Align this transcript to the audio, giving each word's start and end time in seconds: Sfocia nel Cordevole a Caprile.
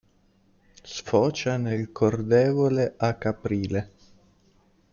Sfocia 0.81 1.57
nel 1.57 1.91
Cordevole 1.91 2.95
a 2.97 3.13
Caprile. 3.13 3.91